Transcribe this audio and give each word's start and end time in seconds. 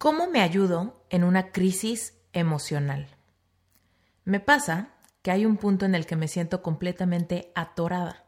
¿cómo 0.00 0.28
me 0.28 0.40
ayudo 0.40 1.04
en 1.10 1.24
una 1.24 1.52
crisis 1.52 2.14
emocional? 2.32 3.06
Me 4.24 4.40
pasa 4.40 4.94
que 5.20 5.30
hay 5.30 5.44
un 5.44 5.58
punto 5.58 5.84
en 5.84 5.94
el 5.94 6.06
que 6.06 6.16
me 6.16 6.26
siento 6.26 6.62
completamente 6.62 7.52
atorada. 7.54 8.24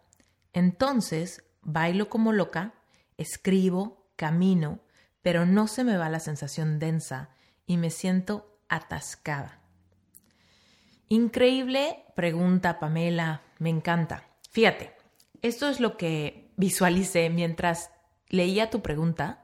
Entonces, 0.52 1.42
bailo 1.62 2.10
como 2.10 2.32
loca, 2.32 2.74
escribo, 3.16 4.06
camino, 4.16 4.80
pero 5.22 5.46
no 5.46 5.66
se 5.66 5.82
me 5.82 5.96
va 5.96 6.10
la 6.10 6.20
sensación 6.20 6.78
densa 6.78 7.30
y 7.66 7.78
me 7.78 7.88
siento 7.88 8.60
atascada. 8.68 9.58
Increíble 11.08 12.04
pregunta, 12.14 12.80
Pamela, 12.80 13.40
me 13.58 13.70
encanta. 13.70 14.28
Fíjate, 14.50 14.92
esto 15.40 15.70
es 15.70 15.80
lo 15.80 15.96
que 15.96 16.52
visualicé 16.58 17.30
mientras 17.30 17.90
leía 18.28 18.68
tu 18.68 18.82
pregunta, 18.82 19.41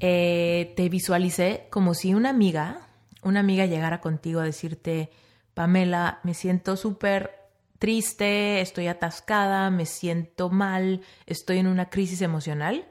eh, 0.00 0.72
te 0.76 0.88
visualicé 0.88 1.68
como 1.70 1.94
si 1.94 2.14
una 2.14 2.30
amiga, 2.30 2.88
una 3.22 3.40
amiga 3.40 3.66
llegara 3.66 4.00
contigo 4.00 4.40
a 4.40 4.44
decirte, 4.44 5.10
Pamela, 5.54 6.20
me 6.22 6.34
siento 6.34 6.76
súper 6.76 7.40
triste, 7.78 8.60
estoy 8.60 8.86
atascada, 8.86 9.70
me 9.70 9.86
siento 9.86 10.50
mal, 10.50 11.02
estoy 11.26 11.58
en 11.58 11.66
una 11.66 11.90
crisis 11.90 12.22
emocional, 12.22 12.86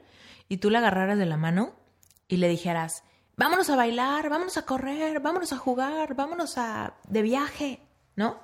y 0.48 0.58
tú 0.58 0.68
la 0.68 0.78
agarraras 0.78 1.18
de 1.18 1.26
la 1.26 1.36
mano 1.36 1.74
y 2.26 2.38
le 2.38 2.48
dijeras, 2.48 3.04
vámonos 3.36 3.70
a 3.70 3.76
bailar, 3.76 4.28
vámonos 4.28 4.56
a 4.56 4.66
correr, 4.66 5.20
vámonos 5.20 5.52
a 5.52 5.56
jugar, 5.56 6.14
vámonos 6.14 6.58
a 6.58 6.94
de 7.08 7.22
viaje, 7.22 7.80
¿no? 8.16 8.38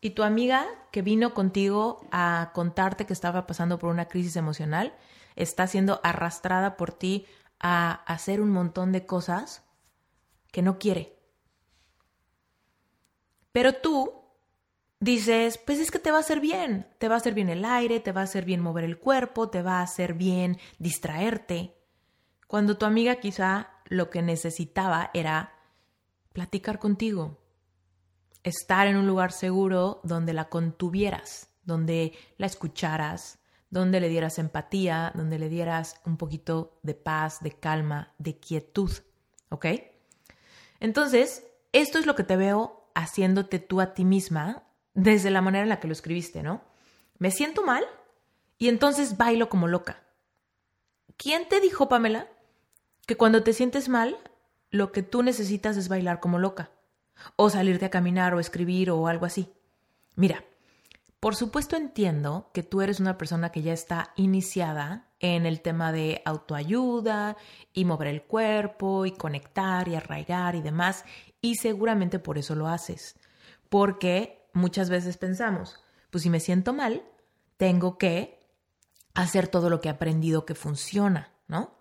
Y 0.00 0.10
tu 0.10 0.22
amiga 0.22 0.66
que 0.90 1.02
vino 1.02 1.34
contigo 1.34 2.06
a 2.10 2.50
contarte 2.54 3.04
que 3.04 3.12
estaba 3.12 3.46
pasando 3.46 3.78
por 3.78 3.90
una 3.90 4.08
crisis 4.08 4.36
emocional, 4.36 4.94
está 5.36 5.66
siendo 5.66 6.00
arrastrada 6.02 6.76
por 6.76 6.92
ti 6.92 7.26
a 7.60 7.92
hacer 7.92 8.40
un 8.40 8.50
montón 8.50 8.90
de 8.92 9.06
cosas 9.06 9.62
que 10.50 10.62
no 10.62 10.78
quiere. 10.78 11.16
Pero 13.52 13.74
tú 13.74 14.12
dices, 15.00 15.58
pues 15.58 15.78
es 15.78 15.90
que 15.90 15.98
te 15.98 16.10
va 16.10 16.18
a 16.18 16.20
hacer 16.20 16.40
bien, 16.40 16.86
te 16.98 17.08
va 17.08 17.14
a 17.14 17.18
hacer 17.18 17.34
bien 17.34 17.48
el 17.48 17.64
aire, 17.64 18.00
te 18.00 18.12
va 18.12 18.20
a 18.20 18.24
hacer 18.24 18.44
bien 18.44 18.60
mover 18.60 18.84
el 18.84 18.98
cuerpo, 18.98 19.50
te 19.50 19.62
va 19.62 19.80
a 19.80 19.82
hacer 19.82 20.14
bien 20.14 20.58
distraerte. 20.78 21.74
Cuando 22.46 22.76
tu 22.78 22.86
amiga 22.86 23.16
quizá 23.16 23.70
lo 23.86 24.10
que 24.10 24.22
necesitaba 24.22 25.10
era 25.14 25.54
platicar 26.32 26.78
contigo, 26.78 27.38
estar 28.42 28.86
en 28.86 28.96
un 28.96 29.06
lugar 29.06 29.32
seguro 29.32 30.00
donde 30.04 30.32
la 30.32 30.48
contuvieras, 30.48 31.50
donde 31.64 32.12
la 32.38 32.46
escucharas, 32.46 33.39
donde 33.70 34.00
le 34.00 34.08
dieras 34.08 34.38
empatía, 34.38 35.12
donde 35.14 35.38
le 35.38 35.48
dieras 35.48 36.00
un 36.04 36.16
poquito 36.16 36.78
de 36.82 36.94
paz, 36.94 37.40
de 37.40 37.52
calma, 37.52 38.12
de 38.18 38.38
quietud. 38.38 38.90
¿Ok? 39.48 39.66
Entonces, 40.80 41.46
esto 41.72 41.98
es 41.98 42.06
lo 42.06 42.14
que 42.14 42.24
te 42.24 42.36
veo 42.36 42.90
haciéndote 42.94 43.58
tú 43.58 43.80
a 43.80 43.94
ti 43.94 44.04
misma 44.04 44.64
desde 44.94 45.30
la 45.30 45.40
manera 45.40 45.62
en 45.62 45.68
la 45.68 45.80
que 45.80 45.86
lo 45.86 45.92
escribiste, 45.92 46.42
¿no? 46.42 46.62
Me 47.18 47.30
siento 47.30 47.64
mal 47.64 47.84
y 48.58 48.68
entonces 48.68 49.16
bailo 49.16 49.48
como 49.48 49.68
loca. 49.68 50.02
¿Quién 51.16 51.48
te 51.48 51.60
dijo, 51.60 51.88
Pamela, 51.88 52.28
que 53.06 53.16
cuando 53.16 53.42
te 53.42 53.52
sientes 53.52 53.88
mal, 53.88 54.16
lo 54.70 54.90
que 54.90 55.02
tú 55.02 55.22
necesitas 55.22 55.76
es 55.76 55.88
bailar 55.88 56.20
como 56.20 56.38
loca? 56.38 56.70
O 57.36 57.50
salirte 57.50 57.84
a 57.84 57.90
caminar 57.90 58.34
o 58.34 58.40
escribir 58.40 58.90
o 58.90 59.06
algo 59.06 59.26
así. 59.26 59.52
Mira, 60.16 60.44
por 61.20 61.36
supuesto 61.36 61.76
entiendo 61.76 62.50
que 62.54 62.62
tú 62.62 62.80
eres 62.80 62.98
una 62.98 63.18
persona 63.18 63.52
que 63.52 63.60
ya 63.62 63.74
está 63.74 64.12
iniciada 64.16 65.06
en 65.20 65.44
el 65.44 65.60
tema 65.60 65.92
de 65.92 66.22
autoayuda 66.24 67.36
y 67.74 67.84
mover 67.84 68.08
el 68.08 68.22
cuerpo 68.22 69.04
y 69.04 69.12
conectar 69.12 69.86
y 69.86 69.94
arraigar 69.94 70.54
y 70.54 70.62
demás, 70.62 71.04
y 71.42 71.56
seguramente 71.56 72.18
por 72.18 72.38
eso 72.38 72.54
lo 72.54 72.68
haces, 72.68 73.16
porque 73.68 74.48
muchas 74.54 74.88
veces 74.88 75.18
pensamos, 75.18 75.78
pues 76.10 76.22
si 76.22 76.30
me 76.30 76.40
siento 76.40 76.72
mal, 76.72 77.04
tengo 77.58 77.98
que 77.98 78.40
hacer 79.12 79.48
todo 79.48 79.68
lo 79.68 79.80
que 79.80 79.88
he 79.88 79.92
aprendido 79.92 80.46
que 80.46 80.54
funciona, 80.54 81.32
¿no? 81.46 81.79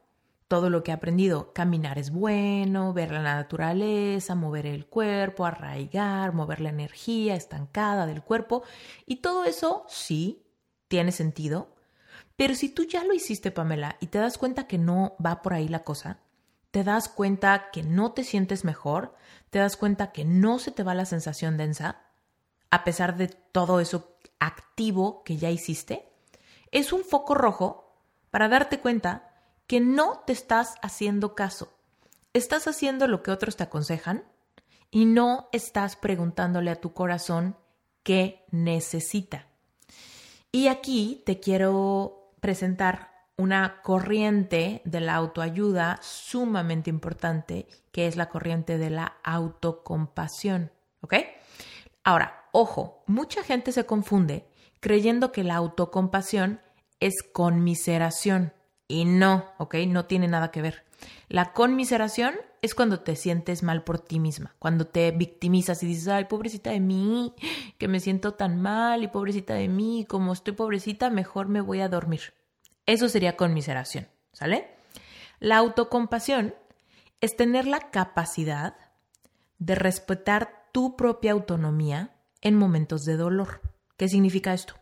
Todo 0.49 0.71
lo 0.71 0.83
que 0.83 0.91
he 0.91 0.93
aprendido. 0.93 1.53
Caminar 1.53 1.99
es 1.99 2.09
bueno, 2.09 2.91
ver 2.91 3.11
la 3.11 3.21
naturaleza, 3.21 4.33
mover 4.35 4.65
el 4.65 4.87
cuerpo, 4.87 5.45
arraigar, 5.45 6.33
mover 6.33 6.59
la 6.59 6.69
energía 6.69 7.35
estancada 7.35 8.07
del 8.07 8.23
cuerpo. 8.23 8.63
Y 9.05 9.17
todo 9.17 9.45
eso 9.45 9.85
sí 9.87 10.43
tiene 10.89 11.13
sentido. 11.13 11.75
Pero 12.35 12.55
si 12.55 12.69
tú 12.69 12.83
ya 12.83 13.05
lo 13.05 13.13
hiciste, 13.13 13.51
Pamela, 13.51 13.95
y 14.01 14.07
te 14.07 14.17
das 14.17 14.37
cuenta 14.37 14.65
que 14.65 14.79
no 14.79 15.15
va 15.23 15.43
por 15.43 15.53
ahí 15.53 15.67
la 15.67 15.83
cosa, 15.83 16.19
te 16.71 16.83
das 16.83 17.09
cuenta 17.09 17.69
que 17.71 17.83
no 17.83 18.13
te 18.13 18.23
sientes 18.23 18.65
mejor, 18.65 19.15
te 19.51 19.59
das 19.59 19.77
cuenta 19.77 20.11
que 20.11 20.25
no 20.25 20.57
se 20.57 20.71
te 20.71 20.83
va 20.83 20.95
la 20.95 21.05
sensación 21.05 21.57
densa, 21.57 22.01
a 22.71 22.83
pesar 22.83 23.17
de 23.17 23.27
todo 23.27 23.79
eso 23.79 24.17
activo 24.39 25.23
que 25.23 25.37
ya 25.37 25.51
hiciste, 25.51 26.11
es 26.71 26.91
un 26.91 27.03
foco 27.03 27.35
rojo 27.35 27.99
para 28.31 28.47
darte 28.47 28.79
cuenta 28.79 29.28
que 29.69 29.79
no 29.79 30.23
te 30.25 30.33
estás 30.33 30.77
haciendo 30.81 31.35
caso. 31.35 31.71
Estás 32.33 32.67
haciendo 32.67 33.07
lo 33.07 33.21
que 33.21 33.29
otros 33.29 33.55
te 33.55 33.61
aconsejan 33.61 34.23
y 34.89 35.05
no 35.05 35.47
estás 35.51 35.95
preguntándole 35.95 36.71
a 36.71 36.81
tu 36.81 36.93
corazón 36.93 37.55
qué 38.01 38.47
necesita. 38.49 39.45
Y 40.51 40.69
aquí 40.69 41.21
te 41.23 41.39
quiero 41.39 42.31
presentar 42.39 43.11
una 43.37 43.83
corriente 43.83 44.81
de 44.85 45.01
la 45.01 45.13
autoayuda 45.13 45.99
sumamente 46.01 46.89
importante, 46.89 47.67
que 47.91 48.07
es 48.07 48.15
la 48.15 48.27
corriente 48.27 48.79
de 48.79 48.89
la 48.89 49.17
autocompasión. 49.23 50.71
¿Ok? 51.01 51.13
Ahora, 52.03 52.49
ojo, 52.53 53.03
mucha 53.05 53.43
gente 53.43 53.71
se 53.71 53.85
confunde 53.85 54.49
creyendo 54.79 55.31
que 55.31 55.43
la 55.43 55.57
autocompasión 55.57 56.59
es 56.99 57.21
conmiseración. 57.21 58.51
Y 58.89 59.05
no, 59.05 59.45
¿ok? 59.59 59.75
No 59.87 60.05
tiene 60.05 60.27
nada 60.27 60.49
que 60.49 60.63
ver. 60.63 60.83
La 61.29 61.53
conmiseración 61.53 62.35
es 62.63 62.73
cuando 62.73 63.01
te 63.01 63.15
sientes 63.15 63.61
mal 63.61 63.83
por 63.83 63.99
ti 63.99 64.19
misma, 64.19 64.55
cuando 64.57 64.87
te 64.87 65.11
victimizas 65.11 65.83
y 65.83 65.85
dices, 65.85 66.07
ay, 66.07 66.25
pobrecita 66.25 66.71
de 66.71 66.79
mí, 66.79 67.35
que 67.77 67.87
me 67.87 67.99
siento 67.99 68.33
tan 68.33 68.59
mal 68.59 69.03
y 69.03 69.07
pobrecita 69.07 69.53
de 69.53 69.67
mí, 69.67 70.05
como 70.09 70.33
estoy 70.33 70.53
pobrecita, 70.53 71.11
mejor 71.11 71.47
me 71.47 71.61
voy 71.61 71.81
a 71.81 71.87
dormir. 71.87 72.33
Eso 72.87 73.07
sería 73.09 73.37
conmiseración, 73.37 74.07
¿sale? 74.33 74.71
La 75.39 75.57
autocompasión 75.57 76.55
es 77.21 77.37
tener 77.37 77.67
la 77.67 77.91
capacidad 77.91 78.75
de 79.59 79.75
respetar 79.75 80.63
tu 80.71 80.95
propia 80.95 81.33
autonomía 81.33 82.15
en 82.41 82.55
momentos 82.55 83.05
de 83.05 83.17
dolor. 83.17 83.61
¿Qué 83.97 84.07
significa 84.09 84.55
esto? 84.55 84.73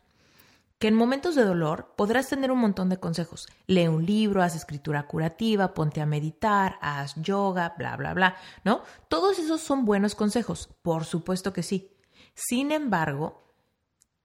Que 0.80 0.88
en 0.88 0.94
momentos 0.94 1.36
de 1.36 1.44
dolor 1.44 1.94
podrás 1.98 2.30
tener 2.30 2.52
un 2.52 2.60
montón 2.60 2.90
de 2.90 3.00
consejos. 3.00 3.48
Lee 3.66 3.88
un 3.88 4.06
libro, 4.06 4.44
haz 4.44 4.56
escritura 4.56 5.08
curativa, 5.08 5.74
ponte 5.74 6.02
a 6.02 6.06
meditar, 6.06 6.78
haz 6.82 7.16
yoga, 7.16 7.74
bla, 7.78 7.96
bla, 7.98 8.14
bla, 8.14 8.36
¿no? 8.64 8.84
Todos 9.08 9.40
esos 9.40 9.62
son 9.62 9.86
buenos 9.86 10.14
consejos, 10.14 10.70
por 10.82 11.06
supuesto 11.06 11.52
que 11.52 11.64
sí. 11.64 11.92
Sin 12.36 12.72
embargo, 12.72 13.42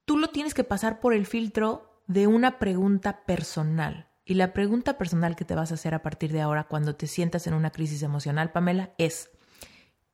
tú 0.05 0.19
lo 0.19 0.29
tienes 0.29 0.53
que 0.53 0.65
pasar 0.65 1.01
por 1.01 1.15
el 1.15 1.27
filtro 1.27 2.03
de 2.07 2.27
una 2.27 2.59
pregunta 2.59 3.25
personal. 3.25 4.09
Y 4.25 4.35
la 4.35 4.53
pregunta 4.53 4.99
personal 4.99 5.35
que 5.35 5.45
te 5.45 5.55
vas 5.55 5.73
a 5.73 5.75
hacer 5.75 5.95
a 5.95 6.03
partir 6.03 6.33
de 6.33 6.43
ahora 6.43 6.65
cuando 6.65 6.95
te 6.95 7.07
sientas 7.07 7.47
en 7.47 7.55
una 7.55 7.71
crisis 7.71 8.03
emocional, 8.03 8.53
Pamela, 8.53 8.95
es, 8.99 9.31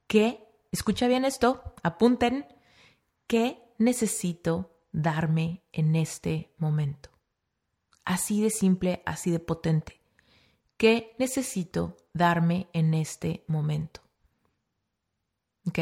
¿qué? 0.06 0.46
Escucha 0.70 1.08
bien 1.08 1.24
esto, 1.24 1.74
apunten, 1.82 2.46
¿qué 3.26 3.62
necesito 3.78 4.77
darme 4.92 5.62
en 5.72 5.96
este 5.96 6.54
momento. 6.58 7.10
Así 8.04 8.42
de 8.42 8.50
simple, 8.50 9.02
así 9.04 9.30
de 9.30 9.38
potente. 9.38 10.00
¿Qué 10.76 11.14
necesito 11.18 11.96
darme 12.14 12.68
en 12.72 12.94
este 12.94 13.44
momento? 13.48 14.00
¿Ok? 15.66 15.78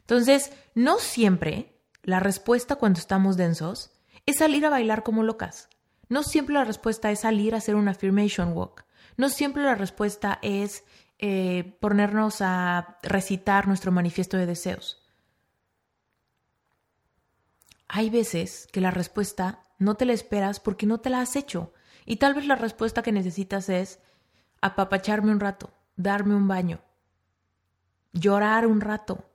Entonces, 0.00 0.52
no 0.74 0.98
siempre 0.98 1.80
la 2.02 2.20
respuesta 2.20 2.76
cuando 2.76 2.98
estamos 2.98 3.36
densos 3.36 3.92
es 4.26 4.38
salir 4.38 4.64
a 4.64 4.70
bailar 4.70 5.02
como 5.02 5.22
locas. 5.22 5.68
No 6.08 6.22
siempre 6.22 6.54
la 6.54 6.64
respuesta 6.64 7.10
es 7.10 7.20
salir 7.20 7.54
a 7.54 7.58
hacer 7.58 7.74
un 7.74 7.88
affirmation 7.88 8.52
walk. 8.56 8.84
No 9.16 9.28
siempre 9.28 9.62
la 9.62 9.74
respuesta 9.74 10.38
es 10.42 10.84
eh, 11.18 11.76
ponernos 11.80 12.40
a 12.40 12.98
recitar 13.02 13.68
nuestro 13.68 13.92
manifiesto 13.92 14.36
de 14.36 14.46
deseos. 14.46 15.02
Hay 17.92 18.08
veces 18.08 18.68
que 18.70 18.80
la 18.80 18.92
respuesta 18.92 19.64
no 19.78 19.96
te 19.96 20.04
la 20.04 20.12
esperas 20.12 20.60
porque 20.60 20.86
no 20.86 21.00
te 21.00 21.10
la 21.10 21.20
has 21.20 21.34
hecho. 21.34 21.72
Y 22.06 22.16
tal 22.16 22.34
vez 22.34 22.46
la 22.46 22.54
respuesta 22.54 23.02
que 23.02 23.10
necesitas 23.10 23.68
es 23.68 23.98
apapacharme 24.60 25.32
un 25.32 25.40
rato, 25.40 25.72
darme 25.96 26.36
un 26.36 26.46
baño, 26.46 26.80
llorar 28.12 28.68
un 28.68 28.80
rato, 28.80 29.28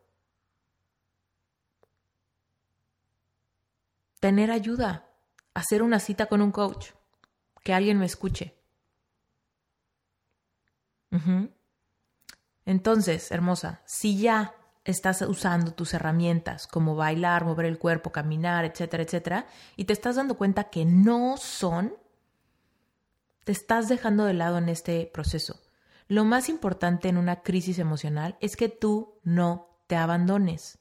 tener 4.21 4.51
ayuda, 4.51 5.09
hacer 5.53 5.83
una 5.83 5.99
cita 5.99 6.27
con 6.27 6.41
un 6.41 6.51
coach, 6.51 6.91
que 7.61 7.73
alguien 7.73 7.99
me 7.99 8.05
escuche. 8.05 8.57
Entonces, 12.65 13.31
hermosa, 13.31 13.81
si 13.85 14.17
ya 14.17 14.55
estás 14.85 15.21
usando 15.23 15.73
tus 15.73 15.93
herramientas 15.93 16.67
como 16.67 16.95
bailar, 16.95 17.43
mover 17.43 17.65
el 17.65 17.79
cuerpo, 17.79 18.11
caminar, 18.11 18.63
etcétera, 18.65 19.03
etcétera, 19.03 19.47
y 19.75 19.85
te 19.85 19.93
estás 19.93 20.15
dando 20.15 20.37
cuenta 20.37 20.69
que 20.69 20.85
no 20.85 21.35
son, 21.37 21.93
te 23.43 23.51
estás 23.51 23.89
dejando 23.89 24.25
de 24.25 24.33
lado 24.33 24.59
en 24.59 24.69
este 24.69 25.09
proceso. 25.13 25.59
Lo 26.07 26.23
más 26.23 26.49
importante 26.49 27.09
en 27.09 27.17
una 27.17 27.41
crisis 27.41 27.79
emocional 27.79 28.37
es 28.39 28.55
que 28.55 28.69
tú 28.69 29.19
no 29.23 29.79
te 29.87 29.95
abandones, 29.95 30.77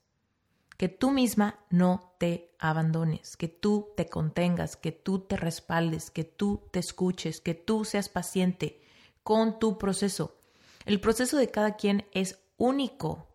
que 0.76 0.88
tú 0.88 1.10
misma 1.10 1.60
no 1.70 2.14
te 2.18 2.54
abandones, 2.58 3.38
que 3.38 3.48
tú 3.48 3.88
te 3.96 4.08
contengas, 4.08 4.76
que 4.76 4.92
tú 4.92 5.20
te 5.20 5.38
respaldes, 5.38 6.10
que 6.10 6.24
tú 6.24 6.68
te 6.72 6.78
escuches, 6.78 7.40
que 7.40 7.54
tú 7.54 7.86
seas 7.86 8.10
paciente 8.10 8.82
con 9.22 9.58
tu 9.58 9.78
proceso. 9.78 10.36
El 10.84 11.00
proceso 11.00 11.38
de 11.38 11.50
cada 11.50 11.76
quien 11.76 12.06
es 12.12 12.38
único. 12.58 13.33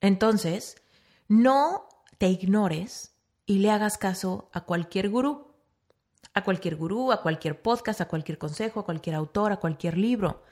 Entonces, 0.00 0.76
no 1.28 1.88
te 2.18 2.28
ignores 2.28 3.14
y 3.46 3.58
le 3.58 3.70
hagas 3.70 3.98
caso 3.98 4.50
a 4.52 4.62
cualquier 4.62 5.08
gurú, 5.08 5.48
a 6.34 6.44
cualquier 6.44 6.76
gurú, 6.76 7.12
a 7.12 7.22
cualquier 7.22 7.60
podcast, 7.60 8.00
a 8.00 8.08
cualquier 8.08 8.38
consejo, 8.38 8.80
a 8.80 8.84
cualquier 8.84 9.16
autor, 9.16 9.52
a 9.52 9.56
cualquier 9.58 9.96
libro. 9.96 10.42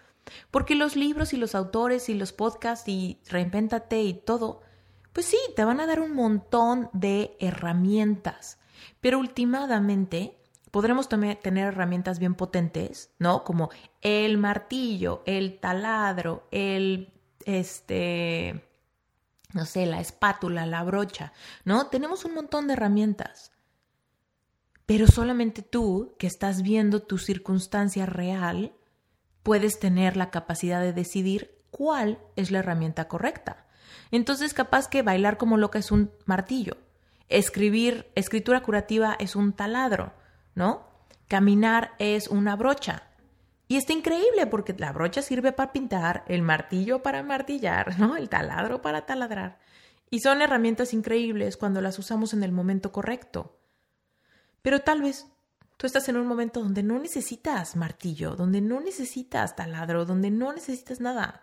Porque 0.50 0.74
los 0.74 0.96
libros 0.96 1.32
y 1.32 1.36
los 1.36 1.54
autores 1.54 2.08
y 2.08 2.14
los 2.14 2.32
podcasts 2.32 2.88
y 2.88 3.20
reinvéntate 3.28 4.02
y 4.02 4.14
todo, 4.14 4.62
pues 5.12 5.26
sí, 5.26 5.38
te 5.54 5.64
van 5.64 5.80
a 5.80 5.86
dar 5.86 6.00
un 6.00 6.14
montón 6.14 6.90
de 6.92 7.36
herramientas. 7.38 8.58
Pero 9.00 9.18
últimamente 9.18 10.36
podremos 10.70 11.08
tener 11.08 11.38
herramientas 11.42 12.18
bien 12.18 12.34
potentes, 12.34 13.10
¿no? 13.18 13.44
Como 13.44 13.70
el 14.02 14.36
martillo, 14.36 15.22
el 15.24 15.58
taladro, 15.58 16.48
el, 16.50 17.12
este, 17.44 18.62
no 19.56 19.64
sé, 19.64 19.86
la 19.86 20.00
espátula, 20.00 20.66
la 20.66 20.84
brocha, 20.84 21.32
¿no? 21.64 21.86
Tenemos 21.86 22.26
un 22.26 22.34
montón 22.34 22.66
de 22.66 22.74
herramientas. 22.74 23.52
Pero 24.84 25.06
solamente 25.06 25.62
tú, 25.62 26.14
que 26.18 26.26
estás 26.26 26.60
viendo 26.60 27.02
tu 27.02 27.16
circunstancia 27.16 28.04
real, 28.04 28.74
puedes 29.42 29.80
tener 29.80 30.16
la 30.16 30.30
capacidad 30.30 30.82
de 30.82 30.92
decidir 30.92 31.58
cuál 31.70 32.18
es 32.36 32.50
la 32.50 32.58
herramienta 32.58 33.08
correcta. 33.08 33.66
Entonces, 34.10 34.52
capaz 34.52 34.88
que 34.88 35.02
bailar 35.02 35.38
como 35.38 35.56
loca 35.56 35.78
es 35.78 35.90
un 35.90 36.12
martillo, 36.26 36.76
escribir, 37.30 38.12
escritura 38.14 38.62
curativa 38.62 39.16
es 39.18 39.36
un 39.36 39.54
taladro, 39.54 40.12
¿no? 40.54 40.86
Caminar 41.28 41.92
es 41.98 42.28
una 42.28 42.56
brocha. 42.56 43.04
Y 43.68 43.76
está 43.76 43.92
increíble 43.92 44.46
porque 44.46 44.74
la 44.78 44.92
brocha 44.92 45.22
sirve 45.22 45.52
para 45.52 45.72
pintar, 45.72 46.24
el 46.28 46.42
martillo 46.42 47.02
para 47.02 47.22
martillar, 47.22 47.98
¿no? 47.98 48.16
El 48.16 48.28
taladro 48.28 48.80
para 48.80 49.06
taladrar. 49.06 49.58
Y 50.08 50.20
son 50.20 50.40
herramientas 50.40 50.94
increíbles 50.94 51.56
cuando 51.56 51.80
las 51.80 51.98
usamos 51.98 52.32
en 52.32 52.44
el 52.44 52.52
momento 52.52 52.92
correcto. 52.92 53.58
Pero 54.62 54.80
tal 54.80 55.02
vez 55.02 55.26
tú 55.76 55.86
estás 55.86 56.08
en 56.08 56.16
un 56.16 56.28
momento 56.28 56.60
donde 56.62 56.84
no 56.84 56.98
necesitas 56.98 57.74
martillo, 57.74 58.36
donde 58.36 58.60
no 58.60 58.80
necesitas 58.80 59.56
taladro, 59.56 60.04
donde 60.04 60.30
no 60.30 60.52
necesitas 60.52 61.00
nada. 61.00 61.42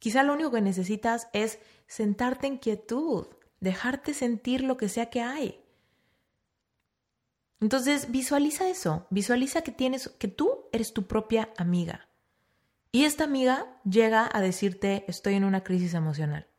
Quizá 0.00 0.24
lo 0.24 0.32
único 0.32 0.50
que 0.50 0.62
necesitas 0.62 1.28
es 1.32 1.60
sentarte 1.86 2.48
en 2.48 2.58
quietud, 2.58 3.28
dejarte 3.60 4.12
sentir 4.12 4.62
lo 4.62 4.76
que 4.76 4.88
sea 4.88 5.06
que 5.06 5.20
hay. 5.20 5.62
Entonces 7.60 8.10
visualiza 8.10 8.68
eso, 8.68 9.06
visualiza 9.10 9.62
que 9.62 9.72
tienes 9.72 10.08
que 10.18 10.28
tú 10.28 10.68
eres 10.72 10.92
tu 10.92 11.06
propia 11.06 11.50
amiga. 11.56 12.08
Y 12.92 13.04
esta 13.04 13.24
amiga 13.24 13.80
llega 13.84 14.28
a 14.32 14.40
decirte, 14.40 15.04
"Estoy 15.08 15.34
en 15.34 15.44
una 15.44 15.62
crisis 15.62 15.94
emocional." 15.94 16.50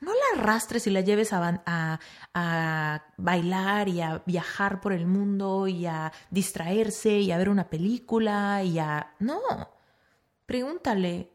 no 0.00 0.12
la 0.12 0.40
arrastres 0.40 0.86
y 0.86 0.90
la 0.90 1.00
lleves 1.00 1.32
a, 1.32 1.60
a, 2.34 3.04
bailar 3.16 3.88
y 3.88 4.00
a 4.00 4.22
viajar 4.26 4.80
por 4.80 4.92
el 4.92 5.06
mundo 5.06 5.66
y 5.66 5.86
a 5.86 6.12
distraerse 6.30 7.18
y 7.18 7.32
a 7.32 7.38
ver 7.38 7.48
una 7.48 7.68
película 7.68 8.62
y 8.62 8.78
a... 8.78 9.14
No, 9.18 9.40
pregúntale, 10.46 11.32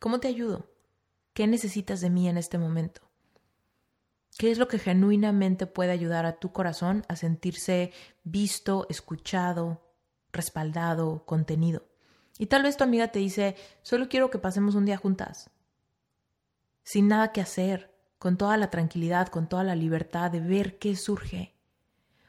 ¿cómo 0.00 0.18
te 0.20 0.28
ayudo? 0.28 0.70
¿Qué 1.32 1.46
necesitas 1.46 2.00
de 2.00 2.10
mí 2.10 2.28
en 2.28 2.36
este 2.36 2.58
momento? 2.58 3.02
¿Qué 4.38 4.50
es 4.50 4.58
lo 4.58 4.68
que 4.68 4.78
genuinamente 4.78 5.66
puede 5.66 5.92
ayudar 5.92 6.26
a 6.26 6.38
tu 6.38 6.52
corazón 6.52 7.04
a 7.08 7.16
sentirse 7.16 7.92
visto, 8.24 8.86
escuchado, 8.88 9.80
respaldado, 10.32 11.24
contenido? 11.24 11.86
Y 12.38 12.46
tal 12.46 12.64
vez 12.64 12.76
tu 12.76 12.84
amiga 12.84 13.08
te 13.08 13.20
dice, 13.20 13.56
solo 13.82 14.08
quiero 14.08 14.30
que 14.30 14.38
pasemos 14.38 14.74
un 14.74 14.86
día 14.86 14.96
juntas 14.96 15.50
sin 16.84 17.08
nada 17.08 17.32
que 17.32 17.40
hacer, 17.40 17.92
con 18.18 18.36
toda 18.36 18.56
la 18.56 18.70
tranquilidad, 18.70 19.28
con 19.28 19.48
toda 19.48 19.64
la 19.64 19.74
libertad 19.74 20.30
de 20.30 20.40
ver 20.40 20.78
qué 20.78 20.94
surge. 20.94 21.54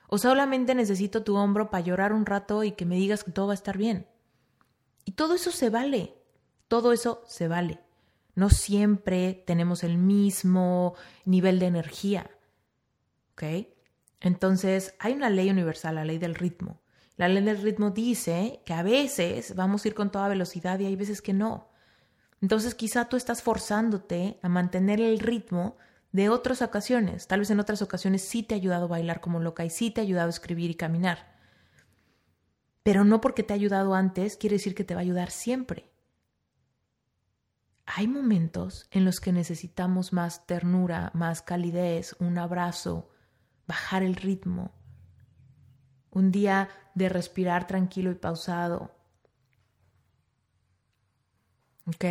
O 0.08 0.18
solamente 0.18 0.74
necesito 0.76 1.24
tu 1.24 1.36
hombro 1.36 1.70
para 1.70 1.84
llorar 1.84 2.14
un 2.14 2.26
rato 2.26 2.64
y 2.64 2.72
que 2.72 2.86
me 2.86 2.96
digas 2.96 3.24
que 3.24 3.32
todo 3.32 3.48
va 3.48 3.54
a 3.54 3.56
estar 3.56 3.78
bien. 3.78 4.08
Y 5.04 5.12
todo 5.12 5.36
eso 5.36 5.52
se 5.52 5.70
vale, 5.70 6.16
todo 6.68 6.92
eso 6.94 7.24
se 7.28 7.48
vale. 7.48 7.82
No 8.36 8.50
siempre 8.50 9.44
tenemos 9.46 9.84
el 9.84 9.98
mismo 9.98 10.96
nivel 11.24 11.60
de 11.60 11.68
energía. 11.68 12.30
¿Ok? 13.32 13.44
Entonces, 14.20 14.96
hay 15.00 15.14
una 15.14 15.30
ley 15.30 15.50
universal, 15.50 15.96
la 15.96 16.06
ley 16.06 16.18
del 16.18 16.36
ritmo. 16.36 16.82
La 17.18 17.30
ley 17.30 17.44
del 17.44 17.62
ritmo 17.62 17.92
dice 17.92 18.62
que 18.66 18.74
a 18.74 18.84
veces 18.84 19.56
vamos 19.56 19.86
a 19.86 19.88
ir 19.88 19.96
con 19.96 20.12
toda 20.12 20.28
velocidad 20.28 20.80
y 20.80 20.86
hay 20.86 20.96
veces 20.96 21.22
que 21.22 21.34
no. 21.34 21.70
Entonces 22.42 22.76
quizá 22.76 23.08
tú 23.08 23.16
estás 23.16 23.42
forzándote 23.42 24.38
a 24.42 24.50
mantener 24.50 25.00
el 25.00 25.20
ritmo 25.20 25.78
de 26.12 26.30
otras 26.30 26.62
ocasiones. 26.62 27.28
Tal 27.28 27.40
vez 27.40 27.50
en 27.50 27.60
otras 27.60 27.82
ocasiones 27.82 28.22
sí 28.22 28.44
te 28.44 28.54
ha 28.54 28.58
ayudado 28.58 28.86
a 28.86 28.90
bailar 28.90 29.22
como 29.22 29.40
loca 29.40 29.64
y 29.66 29.70
sí 29.70 29.92
te 29.92 30.02
ha 30.02 30.04
ayudado 30.04 30.28
a 30.28 30.32
escribir 30.32 30.70
y 30.70 30.76
caminar. 30.76 31.36
Pero 32.84 33.04
no 33.04 33.22
porque 33.22 33.44
te 33.44 33.54
ha 33.54 33.56
ayudado 33.56 33.96
antes 33.96 34.38
quiere 34.38 34.58
decir 34.58 34.76
que 34.76 34.84
te 34.84 34.94
va 34.94 35.02
a 35.02 35.04
ayudar 35.04 35.32
siempre. 35.32 35.90
Hay 37.86 38.08
momentos 38.08 38.88
en 38.92 39.06
los 39.06 39.20
que 39.20 39.32
necesitamos 39.32 40.12
más 40.12 40.46
ternura, 40.48 41.12
más 41.14 41.42
calidez, 41.42 42.16
un 42.20 42.38
abrazo, 42.38 43.10
bajar 43.68 44.04
el 44.04 44.16
ritmo, 44.16 44.74
un 46.10 46.32
día 46.32 46.70
de 46.96 47.10
respirar 47.10 47.68
tranquilo 47.68 48.12
y 48.12 48.16
pausado, 48.16 48.96
¿Ok? 51.88 52.06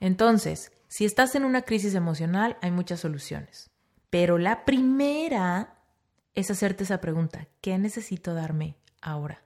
Entonces, 0.00 0.72
si 0.88 1.04
estás 1.04 1.34
en 1.34 1.44
una 1.44 1.62
crisis 1.62 1.94
emocional, 1.94 2.56
hay 2.60 2.70
muchas 2.70 3.00
soluciones. 3.00 3.70
Pero 4.10 4.38
la 4.38 4.64
primera 4.64 5.78
es 6.34 6.50
hacerte 6.50 6.84
esa 6.84 7.00
pregunta, 7.00 7.48
¿qué 7.60 7.78
necesito 7.78 8.34
darme 8.34 8.76
ahora? 9.00 9.44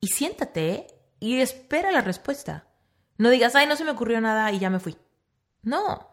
Y 0.00 0.08
siéntate 0.08 0.88
y 1.20 1.40
espera 1.40 1.92
la 1.92 2.00
respuesta. 2.00 2.66
No 3.16 3.30
digas, 3.30 3.54
ay, 3.54 3.66
no 3.66 3.76
se 3.76 3.84
me 3.84 3.92
ocurrió 3.92 4.20
nada 4.20 4.50
y 4.52 4.58
ya 4.58 4.70
me 4.70 4.80
fui. 4.80 4.96
No. 5.62 6.08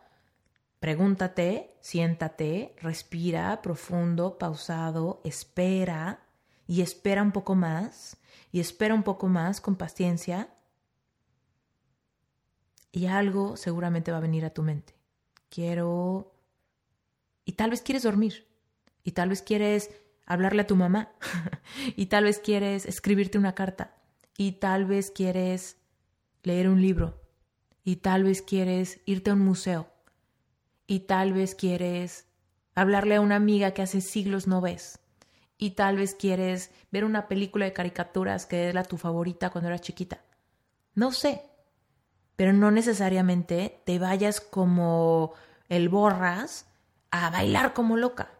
Pregúntate, 0.79 1.77
siéntate, 1.81 2.75
respira 2.81 3.62
profundo, 3.62 4.38
pausado, 4.38 5.22
espera 5.24 6.22
y 6.67 6.81
espera 6.81 7.22
un 7.22 7.31
poco 7.31 7.55
más 7.55 8.17
y 8.51 8.60
espera 8.60 8.93
un 8.93 9.03
poco 9.03 9.27
más 9.27 9.62
con 9.62 9.75
paciencia 9.75 10.50
y 12.91 13.05
algo 13.05 13.58
seguramente 13.58 14.12
va 14.12 14.17
a 14.17 14.22
venir 14.22 14.46
a 14.46 14.53
tu 14.53 14.63
mente. 14.63 14.96
Quiero... 15.50 16.34
Y 17.46 17.53
tal 17.53 17.72
vez 17.72 17.81
quieres 17.81 18.03
dormir. 18.03 18.48
Y 19.03 19.12
tal 19.12 19.29
vez 19.29 19.41
quieres 19.41 19.89
hablarle 20.25 20.63
a 20.63 20.67
tu 20.67 20.75
mamá. 20.75 21.12
y 21.96 22.08
tal 22.08 22.25
vez 22.25 22.39
quieres 22.39 22.86
escribirte 22.86 23.38
una 23.38 23.55
carta. 23.55 23.96
Y 24.38 24.53
tal 24.53 24.86
vez 24.86 25.12
quieres 25.12 25.77
leer 26.43 26.69
un 26.69 26.81
libro. 26.81 27.21
Y 27.83 27.98
tal 27.98 28.24
vez 28.24 28.41
quieres 28.41 29.01
irte 29.05 29.31
a 29.31 29.33
un 29.33 29.39
museo. 29.39 29.89
Y 30.88 31.01
tal 31.01 31.33
vez 31.33 31.55
quieres 31.55 32.27
hablarle 32.75 33.15
a 33.15 33.21
una 33.21 33.36
amiga 33.36 33.71
que 33.71 33.81
hace 33.81 34.01
siglos 34.01 34.48
no 34.48 34.62
ves. 34.62 35.00
Y 35.57 35.71
tal 35.71 35.98
vez 35.98 36.15
quieres 36.15 36.71
ver 36.91 37.05
una 37.05 37.27
película 37.27 37.65
de 37.65 37.74
caricaturas 37.74 38.45
que 38.45 38.69
es 38.69 38.74
la 38.74 38.83
tu 38.83 38.98
favorita 38.98 39.50
cuando 39.50 39.69
eras 39.69 39.81
chiquita. 39.81 40.21
No 40.95 41.12
sé, 41.12 41.43
pero 42.36 42.53
no 42.53 42.71
necesariamente 42.71 43.81
te 43.86 44.00
vayas 44.00 44.41
como 44.41 45.33
el 45.69 45.89
borras 45.89 46.65
a 47.12 47.29
bailar 47.29 47.74
como 47.74 47.98
loca. 47.98 48.31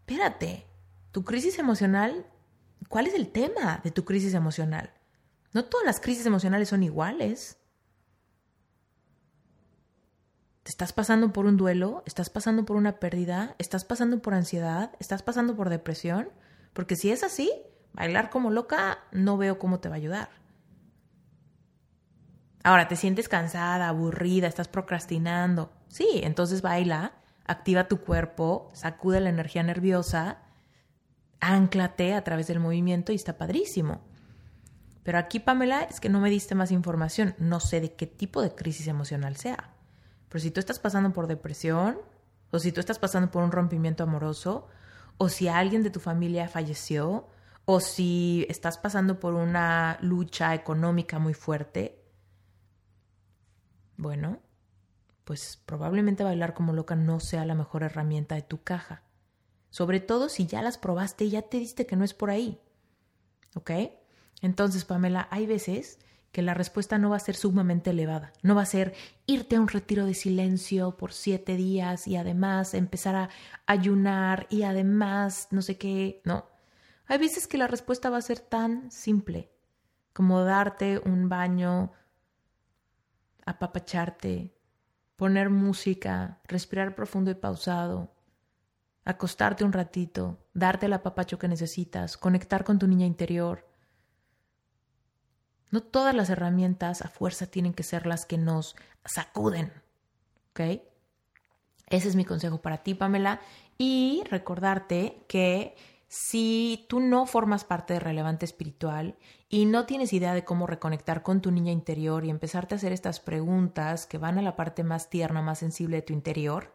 Espérate, 0.00 0.66
tu 1.12 1.24
crisis 1.24 1.58
emocional, 1.58 2.26
¿cuál 2.88 3.06
es 3.06 3.14
el 3.14 3.28
tema 3.28 3.80
de 3.84 3.92
tu 3.92 4.04
crisis 4.04 4.34
emocional? 4.34 4.92
No 5.52 5.64
todas 5.64 5.86
las 5.86 6.00
crisis 6.00 6.26
emocionales 6.26 6.68
son 6.70 6.82
iguales. 6.82 7.58
¿Te 10.62 10.70
estás 10.70 10.92
pasando 10.92 11.32
por 11.32 11.46
un 11.46 11.56
duelo? 11.56 12.02
¿Estás 12.06 12.30
pasando 12.30 12.64
por 12.64 12.76
una 12.76 12.98
pérdida? 13.00 13.54
¿Estás 13.58 13.84
pasando 13.84 14.22
por 14.22 14.34
ansiedad? 14.34 14.92
¿Estás 15.00 15.22
pasando 15.22 15.56
por 15.56 15.68
depresión? 15.68 16.30
Porque 16.72 16.96
si 16.96 17.10
es 17.10 17.22
así, 17.22 17.52
bailar 17.92 18.30
como 18.30 18.50
loca 18.50 18.98
no 19.10 19.36
veo 19.36 19.58
cómo 19.58 19.80
te 19.80 19.88
va 19.88 19.96
a 19.96 19.98
ayudar. 19.98 20.28
Ahora, 22.64 22.86
¿te 22.86 22.94
sientes 22.94 23.28
cansada, 23.28 23.88
aburrida, 23.88 24.46
estás 24.46 24.68
procrastinando? 24.68 25.72
Sí, 25.88 26.20
entonces 26.22 26.62
baila, 26.62 27.12
activa 27.44 27.88
tu 27.88 27.98
cuerpo, 27.98 28.70
sacude 28.72 29.20
la 29.20 29.30
energía 29.30 29.64
nerviosa, 29.64 30.38
anclate 31.40 32.14
a 32.14 32.22
través 32.22 32.46
del 32.46 32.60
movimiento 32.60 33.10
y 33.10 33.16
está 33.16 33.36
padrísimo. 33.36 34.11
Pero 35.02 35.18
aquí, 35.18 35.40
Pamela, 35.40 35.82
es 35.82 36.00
que 36.00 36.08
no 36.08 36.20
me 36.20 36.30
diste 36.30 36.54
más 36.54 36.70
información. 36.70 37.34
No 37.38 37.60
sé 37.60 37.80
de 37.80 37.94
qué 37.94 38.06
tipo 38.06 38.40
de 38.42 38.54
crisis 38.54 38.86
emocional 38.86 39.36
sea. 39.36 39.74
Pero 40.28 40.40
si 40.40 40.50
tú 40.50 40.60
estás 40.60 40.78
pasando 40.78 41.12
por 41.12 41.26
depresión, 41.26 41.98
o 42.50 42.58
si 42.58 42.72
tú 42.72 42.80
estás 42.80 42.98
pasando 42.98 43.30
por 43.30 43.42
un 43.42 43.52
rompimiento 43.52 44.04
amoroso, 44.04 44.68
o 45.18 45.28
si 45.28 45.48
alguien 45.48 45.82
de 45.82 45.90
tu 45.90 46.00
familia 46.00 46.48
falleció, 46.48 47.28
o 47.64 47.80
si 47.80 48.46
estás 48.48 48.78
pasando 48.78 49.18
por 49.20 49.34
una 49.34 49.98
lucha 50.00 50.54
económica 50.54 51.18
muy 51.18 51.34
fuerte, 51.34 52.02
bueno, 53.96 54.40
pues 55.24 55.60
probablemente 55.64 56.24
bailar 56.24 56.54
como 56.54 56.72
loca 56.72 56.96
no 56.96 57.20
sea 57.20 57.44
la 57.44 57.54
mejor 57.54 57.82
herramienta 57.82 58.34
de 58.34 58.42
tu 58.42 58.62
caja. 58.62 59.02
Sobre 59.70 60.00
todo 60.00 60.28
si 60.28 60.46
ya 60.46 60.60
las 60.62 60.78
probaste 60.78 61.24
y 61.24 61.30
ya 61.30 61.42
te 61.42 61.58
diste 61.58 61.86
que 61.86 61.96
no 61.96 62.04
es 62.04 62.14
por 62.14 62.30
ahí. 62.30 62.60
¿Ok? 63.54 63.70
Entonces, 64.42 64.84
Pamela, 64.84 65.28
hay 65.30 65.46
veces 65.46 65.98
que 66.32 66.42
la 66.42 66.54
respuesta 66.54 66.98
no 66.98 67.10
va 67.10 67.16
a 67.16 67.20
ser 67.20 67.36
sumamente 67.36 67.90
elevada. 67.90 68.32
No 68.42 68.54
va 68.54 68.62
a 68.62 68.66
ser 68.66 68.94
irte 69.26 69.56
a 69.56 69.60
un 69.60 69.68
retiro 69.68 70.04
de 70.04 70.14
silencio 70.14 70.96
por 70.96 71.12
siete 71.12 71.56
días 71.56 72.08
y 72.08 72.16
además 72.16 72.74
empezar 72.74 73.14
a 73.14 73.28
ayunar 73.66 74.46
y 74.50 74.64
además 74.64 75.48
no 75.50 75.62
sé 75.62 75.78
qué. 75.78 76.20
No. 76.24 76.46
Hay 77.06 77.18
veces 77.18 77.46
que 77.46 77.58
la 77.58 77.68
respuesta 77.68 78.10
va 78.10 78.16
a 78.16 78.22
ser 78.22 78.40
tan 78.40 78.90
simple 78.90 79.50
como 80.12 80.42
darte 80.42 80.98
un 80.98 81.28
baño, 81.28 81.92
apapacharte, 83.44 84.54
poner 85.16 85.50
música, 85.50 86.40
respirar 86.44 86.94
profundo 86.94 87.30
y 87.30 87.34
pausado, 87.34 88.14
acostarte 89.04 89.64
un 89.64 89.72
ratito, 89.72 90.38
darte 90.54 90.86
el 90.86 90.92
apapacho 90.94 91.38
que 91.38 91.48
necesitas, 91.48 92.16
conectar 92.16 92.64
con 92.64 92.78
tu 92.78 92.86
niña 92.86 93.06
interior 93.06 93.71
no 95.72 95.82
todas 95.82 96.14
las 96.14 96.30
herramientas 96.30 97.02
a 97.02 97.08
fuerza 97.08 97.46
tienen 97.46 97.74
que 97.74 97.82
ser 97.82 98.06
las 98.06 98.24
que 98.24 98.38
nos 98.38 98.76
sacuden. 99.04 99.72
¿Ok? 100.50 100.80
Ese 101.88 102.08
es 102.08 102.14
mi 102.14 102.24
consejo 102.24 102.62
para 102.62 102.84
ti, 102.84 102.94
Pamela. 102.94 103.40
Y 103.78 104.22
recordarte 104.30 105.24
que 105.28 105.74
si 106.08 106.84
tú 106.88 107.00
no 107.00 107.24
formas 107.24 107.64
parte 107.64 107.94
de 107.94 108.00
Relevante 108.00 108.44
Espiritual 108.44 109.16
y 109.48 109.64
no 109.64 109.86
tienes 109.86 110.12
idea 110.12 110.34
de 110.34 110.44
cómo 110.44 110.66
reconectar 110.66 111.22
con 111.22 111.40
tu 111.40 111.50
niña 111.50 111.72
interior 111.72 112.24
y 112.24 112.30
empezarte 112.30 112.74
a 112.74 112.76
hacer 112.76 112.92
estas 112.92 113.18
preguntas 113.18 114.06
que 114.06 114.18
van 114.18 114.38
a 114.38 114.42
la 114.42 114.54
parte 114.54 114.84
más 114.84 115.08
tierna, 115.08 115.40
más 115.40 115.60
sensible 115.60 115.96
de 115.96 116.02
tu 116.02 116.12
interior, 116.12 116.74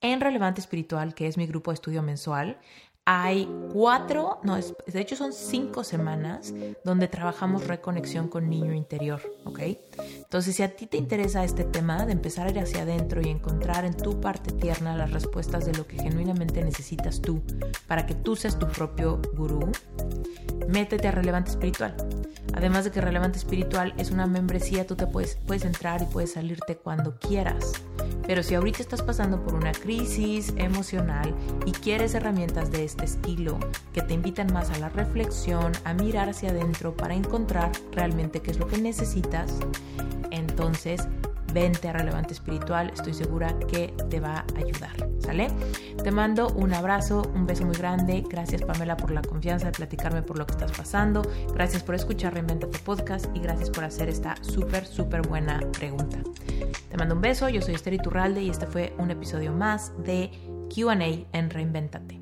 en 0.00 0.20
Relevante 0.20 0.60
Espiritual, 0.60 1.14
que 1.14 1.26
es 1.26 1.36
mi 1.36 1.46
grupo 1.46 1.70
de 1.70 1.74
estudio 1.74 2.02
mensual, 2.02 2.58
hay 3.04 3.48
cuatro, 3.72 4.38
no, 4.44 4.56
de 4.56 5.00
hecho 5.00 5.16
son 5.16 5.32
cinco 5.32 5.82
semanas 5.82 6.54
donde 6.84 7.08
trabajamos 7.08 7.66
reconexión 7.66 8.28
con 8.28 8.48
niño 8.48 8.72
interior, 8.74 9.20
¿ok? 9.44 9.60
Entonces, 10.18 10.54
si 10.54 10.62
a 10.62 10.76
ti 10.76 10.86
te 10.86 10.98
interesa 10.98 11.42
este 11.42 11.64
tema 11.64 12.06
de 12.06 12.12
empezar 12.12 12.46
a 12.46 12.50
ir 12.50 12.60
hacia 12.60 12.82
adentro 12.82 13.20
y 13.20 13.28
encontrar 13.28 13.84
en 13.84 13.96
tu 13.96 14.20
parte 14.20 14.52
tierna 14.52 14.96
las 14.96 15.10
respuestas 15.10 15.66
de 15.66 15.74
lo 15.74 15.86
que 15.86 15.96
genuinamente 15.96 16.62
necesitas 16.62 17.20
tú 17.20 17.42
para 17.88 18.06
que 18.06 18.14
tú 18.14 18.36
seas 18.36 18.56
tu 18.56 18.68
propio 18.68 19.20
gurú, 19.34 19.72
métete 20.68 21.08
a 21.08 21.10
Relevante 21.10 21.50
Espiritual. 21.50 21.96
Además 22.54 22.84
de 22.84 22.92
que 22.92 23.00
Relevante 23.00 23.38
Espiritual 23.38 23.94
es 23.96 24.12
una 24.12 24.28
membresía, 24.28 24.86
tú 24.86 24.94
te 24.94 25.08
puedes, 25.08 25.36
puedes 25.46 25.64
entrar 25.64 26.02
y 26.02 26.06
puedes 26.06 26.34
salirte 26.34 26.76
cuando 26.76 27.18
quieras. 27.18 27.72
Pero 28.26 28.42
si 28.42 28.54
ahorita 28.54 28.80
estás 28.80 29.02
pasando 29.02 29.42
por 29.42 29.54
una 29.54 29.72
crisis 29.72 30.52
emocional 30.56 31.34
y 31.66 31.72
quieres 31.72 32.14
herramientas 32.14 32.70
de 32.70 32.84
este 32.84 33.04
estilo 33.04 33.58
que 33.92 34.02
te 34.02 34.14
invitan 34.14 34.52
más 34.52 34.70
a 34.70 34.78
la 34.78 34.88
reflexión, 34.88 35.72
a 35.84 35.94
mirar 35.94 36.28
hacia 36.28 36.50
adentro 36.50 36.94
para 36.94 37.14
encontrar 37.14 37.72
realmente 37.92 38.40
qué 38.40 38.52
es 38.52 38.58
lo 38.58 38.66
que 38.66 38.78
necesitas, 38.78 39.58
entonces 40.30 41.08
vente 41.52 41.88
a 41.88 41.92
Relevante 41.92 42.32
Espiritual, 42.32 42.90
estoy 42.92 43.14
segura 43.14 43.58
que 43.68 43.94
te 44.10 44.20
va 44.20 44.44
a 44.54 44.58
ayudar, 44.58 45.08
¿sale? 45.20 45.48
Te 46.02 46.10
mando 46.10 46.48
un 46.48 46.74
abrazo, 46.74 47.22
un 47.34 47.46
beso 47.46 47.64
muy 47.64 47.76
grande, 47.76 48.24
gracias 48.28 48.62
Pamela 48.62 48.96
por 48.96 49.10
la 49.10 49.22
confianza 49.22 49.66
de 49.66 49.72
platicarme 49.72 50.22
por 50.22 50.38
lo 50.38 50.46
que 50.46 50.52
estás 50.52 50.72
pasando, 50.72 51.22
gracias 51.54 51.82
por 51.82 51.94
escuchar 51.94 52.32
tu 52.32 52.70
Podcast 52.84 53.26
y 53.34 53.40
gracias 53.40 53.70
por 53.70 53.84
hacer 53.84 54.08
esta 54.08 54.36
súper, 54.42 54.86
súper 54.86 55.22
buena 55.22 55.60
pregunta. 55.72 56.18
Te 56.88 56.96
mando 56.96 57.14
un 57.14 57.20
beso, 57.20 57.48
yo 57.48 57.62
soy 57.62 57.74
Esther 57.74 57.94
Iturralde 57.94 58.42
y 58.42 58.50
este 58.50 58.66
fue 58.66 58.94
un 58.98 59.10
episodio 59.10 59.52
más 59.52 59.92
de 60.04 60.30
QA 60.74 60.94
en 61.32 61.50
Reinventate. 61.50 62.21